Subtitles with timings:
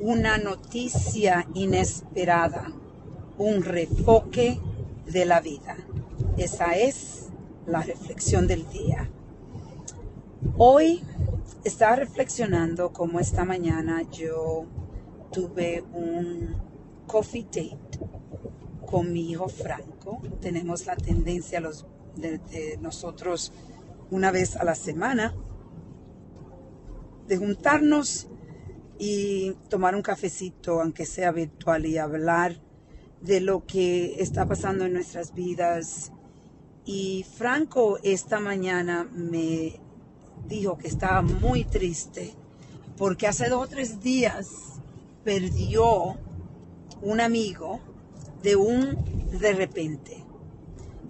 [0.00, 2.72] una noticia inesperada,
[3.36, 4.58] un refoque
[5.06, 5.76] de la vida.
[6.38, 7.28] Esa es
[7.66, 9.10] la reflexión del día.
[10.56, 11.02] Hoy
[11.64, 14.64] estaba reflexionando como esta mañana yo
[15.30, 16.56] tuve un
[17.06, 17.78] coffee date
[18.90, 20.22] con mi hijo Franco.
[20.40, 21.86] Tenemos la tendencia los,
[22.16, 23.52] de nosotros
[24.10, 25.34] una vez a la semana
[27.28, 28.26] de juntarnos
[29.00, 32.60] y tomar un cafecito, aunque sea virtual, y hablar
[33.22, 36.12] de lo que está pasando en nuestras vidas.
[36.84, 39.80] Y Franco esta mañana me
[40.46, 42.34] dijo que estaba muy triste
[42.98, 44.48] porque hace dos o tres días
[45.24, 46.18] perdió
[47.00, 47.80] un amigo
[48.42, 50.22] de un de repente.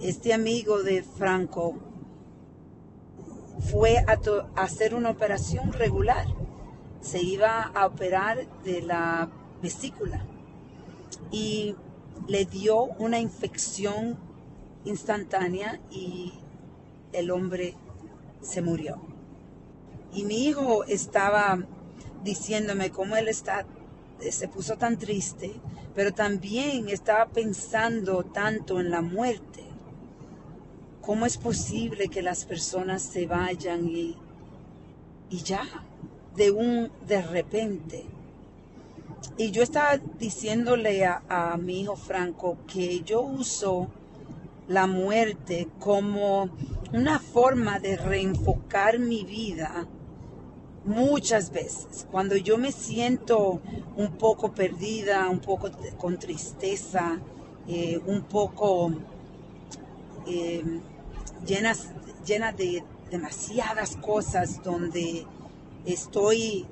[0.01, 1.75] Este amigo de Franco
[3.73, 4.19] fue a,
[4.55, 6.27] hacer una operación regular.
[7.01, 9.31] Se iba a operar de la
[9.63, 10.25] vesícula
[11.31, 11.75] y
[12.27, 14.19] le dio una infección
[14.85, 16.33] instantánea y
[17.13, 17.75] el hombre
[18.41, 19.01] se murió.
[20.13, 21.59] Y mi hijo estaba
[22.25, 23.67] diciéndome cómo él está,
[24.19, 25.55] se puso tan triste,
[25.95, 29.65] pero también estaba pensando tanto en la muerte.
[31.01, 34.17] ¿Cómo es posible que las personas se vayan y,
[35.31, 35.65] y ya,
[36.37, 38.05] de un de repente?
[39.37, 43.89] Y yo estaba diciéndole a, a mi hijo Franco que yo uso
[44.69, 46.49] la muerte como
[46.93, 49.87] una forma de reenfocar mi vida
[50.85, 52.07] muchas veces.
[52.11, 53.61] Cuando yo me siento
[53.97, 57.19] un poco perdida, un poco con tristeza,
[57.69, 58.93] eh, un poco
[60.27, 60.65] eh,
[61.47, 65.27] llena de demasiadas cosas donde
[65.87, 66.67] estoy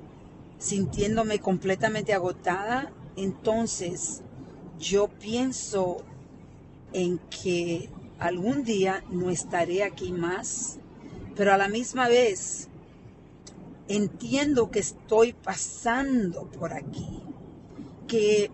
[0.57, 4.21] sintiéndome completamente agotada, entonces
[4.79, 6.03] yo pienso
[6.93, 10.79] en que algún día no estaré aquí más,
[11.35, 12.67] pero a la misma vez
[13.87, 17.23] entiendo que estoy pasando por aquí,
[18.07, 18.51] que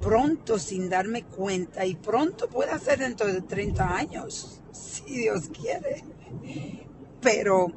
[0.00, 6.04] pronto sin darme cuenta, y pronto puede ser dentro de 30 años, si Dios quiere,
[7.20, 7.68] pero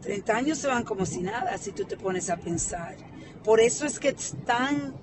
[0.00, 2.96] 30 años se van como si nada si tú te pones a pensar.
[3.44, 4.94] Por eso es que es tan,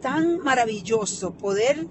[0.00, 1.86] tan maravilloso poder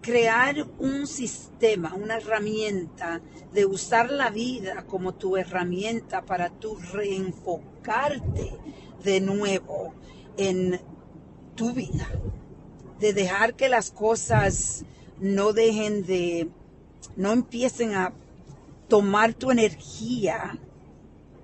[0.00, 3.20] crear un sistema, una herramienta
[3.52, 8.52] de usar la vida como tu herramienta para tu reenfocarte
[9.02, 9.94] de nuevo
[10.36, 10.80] en
[11.54, 12.08] tu vida,
[13.00, 14.84] de dejar que las cosas
[15.20, 16.48] no dejen de,
[17.16, 18.12] no empiecen a
[18.88, 20.58] tomar tu energía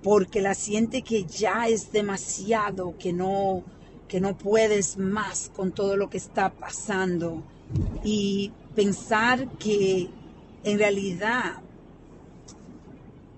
[0.05, 3.63] porque la siente que ya es demasiado, que no,
[4.07, 7.41] que no puedes más con todo lo que está pasando
[8.03, 10.11] y pensar que
[10.63, 11.53] en realidad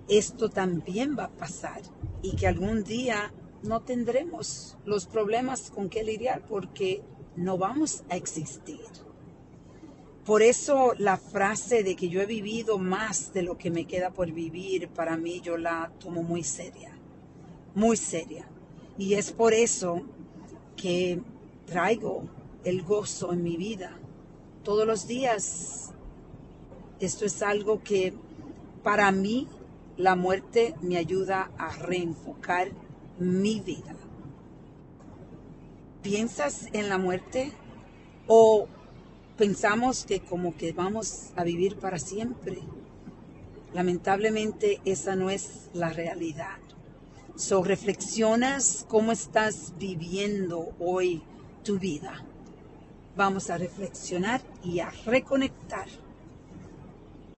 [0.09, 1.83] esto también va a pasar
[2.21, 3.31] y que algún día
[3.63, 7.01] no tendremos los problemas con que lidiar porque
[7.37, 9.06] no vamos a existir.
[10.27, 14.09] Por eso la frase de que yo he vivido más de lo que me queda
[14.09, 16.91] por vivir, para mí yo la tomo muy seria,
[17.73, 18.45] muy seria.
[18.97, 20.01] Y es por eso
[20.75, 21.21] que
[21.65, 22.25] traigo
[22.65, 23.97] el gozo en mi vida
[24.65, 25.93] todos los días.
[26.99, 28.13] Esto es algo que
[28.83, 29.47] para mí
[29.95, 32.71] la muerte me ayuda a reenfocar
[33.17, 33.95] mi vida.
[36.01, 37.53] ¿Piensas en la muerte
[38.27, 38.67] o
[39.37, 42.59] pensamos que como que vamos a vivir para siempre.
[43.73, 46.57] Lamentablemente esa no es la realidad.
[47.35, 51.21] So reflexionas cómo estás viviendo hoy
[51.63, 52.25] tu vida.
[53.15, 55.87] Vamos a reflexionar y a reconectar